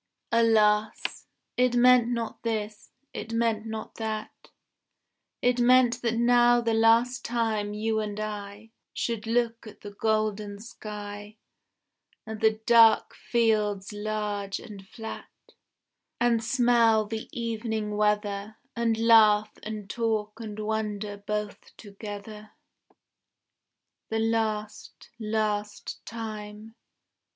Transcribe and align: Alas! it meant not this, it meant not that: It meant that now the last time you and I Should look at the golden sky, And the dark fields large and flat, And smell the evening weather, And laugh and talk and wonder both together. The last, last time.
Alas! 0.31 1.27
it 1.57 1.75
meant 1.75 2.07
not 2.07 2.41
this, 2.41 2.89
it 3.13 3.31
meant 3.31 3.67
not 3.67 3.93
that: 3.97 4.49
It 5.43 5.59
meant 5.59 6.01
that 6.01 6.15
now 6.15 6.59
the 6.59 6.73
last 6.73 7.23
time 7.23 7.75
you 7.75 7.99
and 7.99 8.19
I 8.19 8.71
Should 8.95 9.27
look 9.27 9.67
at 9.67 9.81
the 9.81 9.91
golden 9.91 10.57
sky, 10.57 11.37
And 12.25 12.41
the 12.41 12.59
dark 12.65 13.13
fields 13.13 13.93
large 13.93 14.59
and 14.59 14.87
flat, 14.87 15.29
And 16.19 16.43
smell 16.43 17.05
the 17.05 17.29
evening 17.31 17.95
weather, 17.95 18.57
And 18.75 18.97
laugh 18.97 19.51
and 19.61 19.87
talk 19.87 20.39
and 20.39 20.57
wonder 20.57 21.17
both 21.17 21.77
together. 21.77 22.53
The 24.09 24.17
last, 24.17 25.11
last 25.19 26.03
time. 26.07 26.73